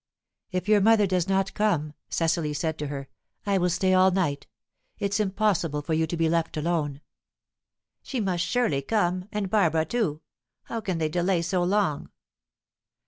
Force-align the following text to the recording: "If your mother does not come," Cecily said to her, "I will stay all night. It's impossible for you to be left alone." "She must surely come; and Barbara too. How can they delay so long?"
"If 0.51 0.67
your 0.67 0.81
mother 0.81 1.05
does 1.05 1.27
not 1.29 1.53
come," 1.53 1.93
Cecily 2.09 2.55
said 2.55 2.79
to 2.79 2.87
her, 2.87 3.07
"I 3.45 3.59
will 3.59 3.69
stay 3.69 3.93
all 3.93 4.09
night. 4.09 4.47
It's 4.97 5.19
impossible 5.19 5.83
for 5.83 5.93
you 5.93 6.07
to 6.07 6.17
be 6.17 6.27
left 6.27 6.57
alone." 6.57 7.01
"She 8.01 8.19
must 8.19 8.43
surely 8.43 8.81
come; 8.81 9.25
and 9.31 9.47
Barbara 9.51 9.85
too. 9.85 10.21
How 10.63 10.81
can 10.81 10.97
they 10.97 11.09
delay 11.09 11.43
so 11.43 11.63
long?" 11.63 12.09